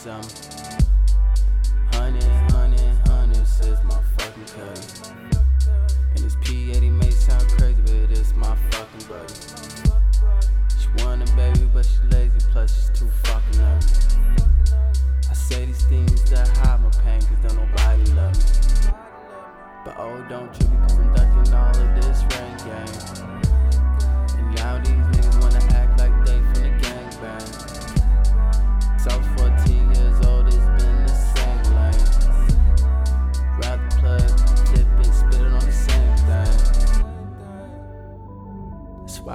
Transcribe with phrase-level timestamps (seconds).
[0.00, 0.22] some.
[1.92, 5.14] Honey, honey, honey, says my fucking cousin.
[6.16, 6.90] And it's P80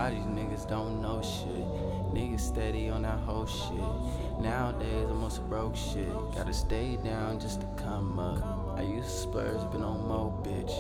[0.06, 1.66] lot of these niggas don't know shit.
[2.14, 4.40] Niggas steady on that whole shit.
[4.40, 6.10] Nowadays I'm on some broke shit.
[6.36, 8.78] Gotta stay down just to come up.
[8.78, 10.74] I used to splurge, but no more, bitch.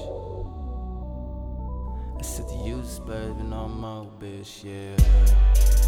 [2.19, 5.84] I said to use Spurs but no more, bitch, yeah.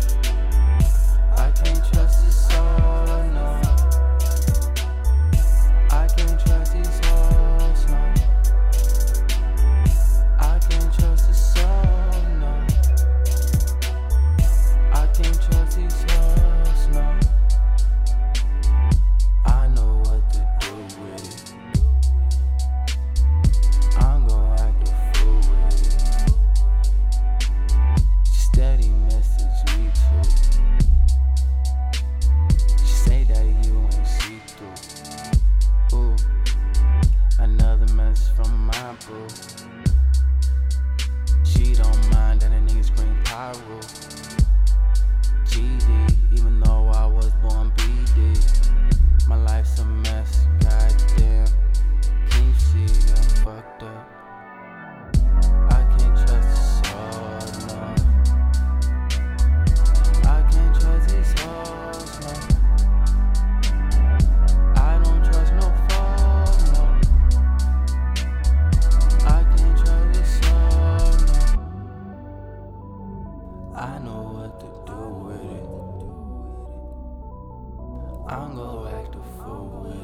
[78.30, 80.00] I'm gonna act a fool with it.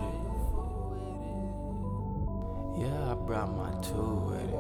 [2.88, 4.54] Yeah, I brought my tool with it.